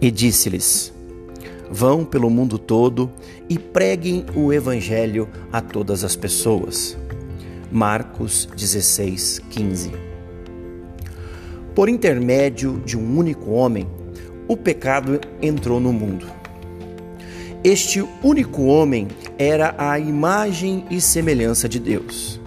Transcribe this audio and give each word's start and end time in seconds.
E 0.00 0.10
disse-lhes: 0.10 0.92
Vão 1.70 2.04
pelo 2.04 2.30
mundo 2.30 2.58
todo 2.58 3.10
e 3.48 3.58
preguem 3.58 4.24
o 4.34 4.52
evangelho 4.52 5.28
a 5.52 5.60
todas 5.60 6.02
as 6.04 6.16
pessoas. 6.16 6.96
Marcos 7.70 8.48
16, 8.56 9.40
15. 9.50 9.92
Por 11.74 11.88
intermédio 11.88 12.82
de 12.84 12.98
um 12.98 13.18
único 13.18 13.50
homem, 13.50 13.86
o 14.48 14.56
pecado 14.56 15.20
entrou 15.40 15.78
no 15.78 15.92
mundo. 15.92 16.26
Este 17.62 18.02
único 18.22 18.64
homem 18.64 19.06
era 19.38 19.74
a 19.76 19.98
imagem 19.98 20.84
e 20.90 21.00
semelhança 21.00 21.68
de 21.68 21.78
Deus. 21.78 22.40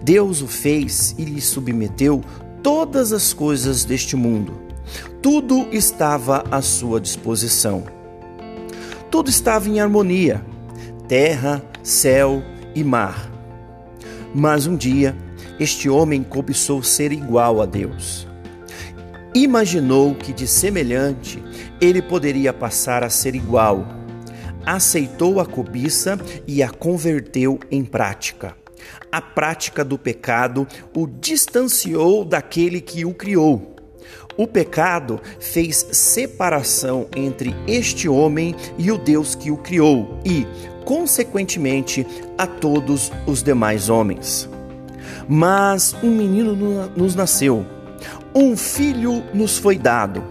Deus 0.00 0.40
o 0.40 0.46
fez 0.46 1.14
e 1.18 1.24
lhe 1.24 1.40
submeteu 1.40 2.22
todas 2.62 3.12
as 3.12 3.32
coisas 3.32 3.84
deste 3.84 4.14
mundo. 4.14 4.67
Tudo 5.22 5.68
estava 5.72 6.44
à 6.50 6.62
sua 6.62 7.00
disposição. 7.00 7.84
Tudo 9.10 9.30
estava 9.30 9.68
em 9.68 9.80
harmonia: 9.80 10.44
terra, 11.08 11.62
céu 11.82 12.42
e 12.74 12.84
mar. 12.84 13.30
Mas 14.34 14.66
um 14.66 14.76
dia, 14.76 15.16
este 15.58 15.88
homem 15.88 16.22
cobiçou 16.22 16.82
ser 16.82 17.12
igual 17.12 17.60
a 17.60 17.66
Deus. 17.66 18.26
Imaginou 19.34 20.14
que 20.14 20.32
de 20.32 20.46
semelhante 20.46 21.42
ele 21.80 22.02
poderia 22.02 22.52
passar 22.52 23.02
a 23.02 23.10
ser 23.10 23.34
igual. 23.34 23.86
Aceitou 24.64 25.40
a 25.40 25.46
cobiça 25.46 26.18
e 26.46 26.62
a 26.62 26.68
converteu 26.68 27.58
em 27.70 27.84
prática. 27.84 28.54
A 29.10 29.20
prática 29.20 29.84
do 29.84 29.98
pecado 29.98 30.66
o 30.94 31.06
distanciou 31.06 32.24
daquele 32.24 32.80
que 32.80 33.04
o 33.04 33.14
criou. 33.14 33.77
O 34.38 34.46
pecado 34.46 35.20
fez 35.38 35.86
separação 35.92 37.06
entre 37.14 37.54
este 37.66 38.08
homem 38.08 38.54
e 38.78 38.90
o 38.90 38.96
Deus 38.96 39.34
que 39.34 39.50
o 39.50 39.58
criou 39.58 40.18
e, 40.24 40.46
consequentemente, 40.86 42.06
a 42.38 42.46
todos 42.46 43.12
os 43.26 43.42
demais 43.42 43.90
homens. 43.90 44.48
Mas 45.28 45.94
um 46.02 46.10
menino 46.10 46.88
nos 46.96 47.14
nasceu 47.14 47.66
um 48.34 48.56
filho 48.56 49.24
nos 49.34 49.58
foi 49.58 49.76
dado. 49.76 50.22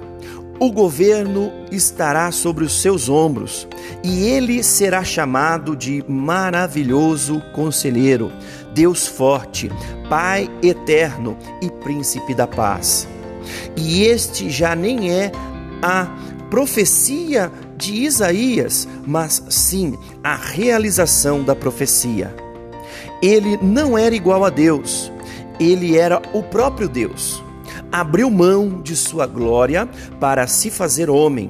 O 0.59 0.71
governo 0.71 1.51
estará 1.71 2.31
sobre 2.31 2.63
os 2.63 2.81
seus 2.81 3.09
ombros, 3.09 3.67
e 4.03 4.23
ele 4.23 4.63
será 4.63 5.03
chamado 5.03 5.75
de 5.75 6.03
Maravilhoso 6.07 7.41
Conselheiro, 7.53 8.31
Deus 8.73 9.05
Forte, 9.05 9.69
Pai 10.09 10.49
Eterno 10.63 11.37
e 11.61 11.69
Príncipe 11.69 12.33
da 12.33 12.47
Paz. 12.47 13.07
E 13.75 14.03
este 14.03 14.49
já 14.49 14.75
nem 14.75 15.11
é 15.11 15.31
a 15.81 16.07
profecia 16.49 17.51
de 17.75 17.93
Isaías, 17.93 18.87
mas 19.05 19.43
sim 19.49 19.97
a 20.23 20.35
realização 20.35 21.43
da 21.43 21.55
profecia. 21.55 22.33
Ele 23.21 23.57
não 23.61 23.97
era 23.97 24.15
igual 24.15 24.45
a 24.45 24.49
Deus, 24.49 25.11
ele 25.59 25.97
era 25.97 26.21
o 26.33 26.43
próprio 26.43 26.87
Deus 26.87 27.41
abriu 27.91 28.29
mão 28.29 28.81
de 28.81 28.95
sua 28.95 29.25
glória 29.25 29.87
para 30.19 30.47
se 30.47 30.69
fazer 30.69 31.09
homem. 31.09 31.49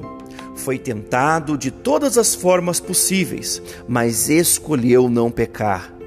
Foi 0.54 0.78
tentado 0.78 1.56
de 1.56 1.70
todas 1.70 2.18
as 2.18 2.34
formas 2.34 2.80
possíveis, 2.80 3.62
mas 3.86 4.28
escolheu 4.28 5.08
não 5.08 5.30
pecar. 5.30 5.97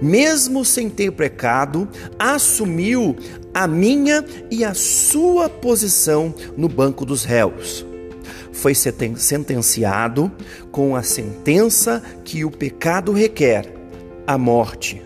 Mesmo 0.00 0.64
sem 0.64 0.88
ter 0.88 1.10
pecado, 1.12 1.88
assumiu 2.18 3.16
a 3.52 3.66
minha 3.66 4.24
e 4.50 4.64
a 4.64 4.74
sua 4.74 5.48
posição 5.48 6.34
no 6.56 6.68
banco 6.68 7.04
dos 7.04 7.24
réus. 7.24 7.84
Foi 8.52 8.74
sentenciado 8.74 10.32
com 10.70 10.96
a 10.96 11.02
sentença 11.02 12.02
que 12.24 12.44
o 12.44 12.50
pecado 12.50 13.12
requer, 13.12 13.72
a 14.26 14.36
morte. 14.36 15.02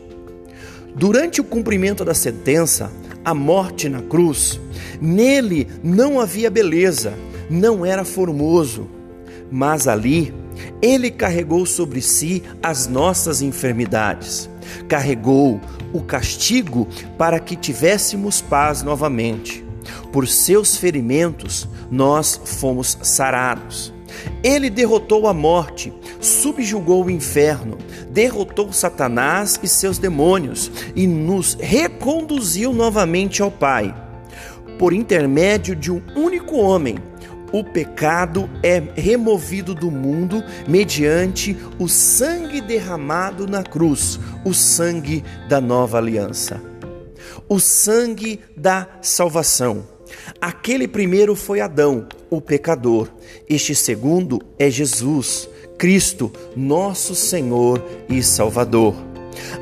Durante 0.95 1.41
o 1.41 1.45
cumprimento 1.45 2.05
da 2.05 2.15
sentença, 2.15 2.91
a 3.25 3.35
morte 3.35 3.89
na 3.89 4.03
cruz, 4.03 4.61
nele 5.01 5.69
não 5.83 6.21
havia 6.21 6.51
beleza, 6.51 7.15
não 7.49 7.85
era 7.85 8.05
formoso, 8.05 8.89
mas 9.51 9.87
ali 9.87 10.33
ele 10.83 11.11
carregou 11.11 11.67
sobre 11.67 12.01
si 12.01 12.43
as 12.63 12.87
nossas 12.87 13.43
enfermidades, 13.43 14.49
carregou 14.89 15.61
o 15.93 16.01
castigo 16.01 16.89
para 17.19 17.39
que 17.39 17.57
tivéssemos 17.57 18.41
paz 18.41 18.83
novamente. 18.83 19.65
Por 20.13 20.27
seus 20.27 20.77
ferimentos 20.77 21.69
nós 21.91 22.41
fomos 22.45 22.99
sarados. 23.03 23.93
Ele 24.43 24.69
derrotou 24.69 25.27
a 25.27 25.35
morte, 25.35 25.93
subjugou 26.21 27.05
o 27.05 27.11
inferno, 27.11 27.79
derrotou 28.11 28.73
Satanás 28.73 29.59
e 29.63 29.69
seus 29.69 29.99
demônios 29.99 30.71
e 30.95 31.07
nos 31.07 31.57
reconduziu 31.61 32.73
novamente 32.73 33.43
ao 33.43 33.51
Pai. 33.51 33.95
Por 34.79 34.93
intermédio 34.93 35.77
de 35.77 35.93
um 35.93 36.03
único 36.17 36.57
homem, 36.57 36.97
o 37.53 37.65
pecado 37.65 38.49
é 38.63 38.83
removido 38.95 39.75
do 39.75 39.91
mundo 39.91 40.43
mediante 40.69 41.57
o 41.79 41.89
sangue 41.89 42.61
derramado 42.61 43.47
na 43.47 43.63
cruz, 43.63 44.19
o 44.45 44.55
sangue 44.55 45.25
da 45.49 45.61
nova 45.61 45.99
aliança. 45.99 46.61
O 47.49 47.59
sangue 47.59 48.41
da 48.57 48.87
salvação. 49.03 49.85
Aquele 50.41 50.87
primeiro 50.87 51.35
foi 51.35 51.61
Adão, 51.61 52.07
o 52.29 52.41
pecador. 52.41 53.09
Este 53.49 53.75
segundo 53.75 54.41
é 54.59 54.71
Jesus, 54.71 55.49
Cristo, 55.77 56.33
nosso 56.57 57.15
Senhor 57.15 57.85
e 58.09 58.23
Salvador. 58.23 58.95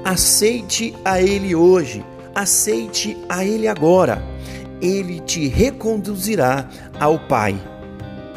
Aceite 0.05 0.95
a 1.05 1.21
Ele 1.21 1.55
hoje, 1.55 2.05
aceite 2.35 3.17
a 3.29 3.45
Ele 3.45 3.69
agora. 3.69 4.23
Ele 4.81 5.21
te 5.21 5.49
reconduzirá 5.49 6.69
ao 7.01 7.19
Pai. 7.19 7.59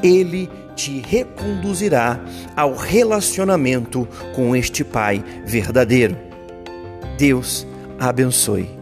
Ele 0.03 0.49
te 0.75 0.99
reconduzirá 0.99 2.19
ao 2.55 2.75
relacionamento 2.75 4.07
com 4.35 4.55
este 4.55 4.83
Pai 4.83 5.23
verdadeiro. 5.45 6.17
Deus 7.17 7.67
abençoe. 7.99 8.80